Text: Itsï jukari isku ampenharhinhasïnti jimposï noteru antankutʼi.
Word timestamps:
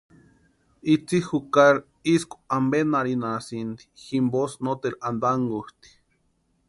Itsï 0.93 1.17
jukari 1.27 1.79
isku 2.13 2.35
ampenharhinhasïnti 2.57 3.83
jimposï 4.03 4.57
noteru 4.65 5.01
antankutʼi. 5.09 5.89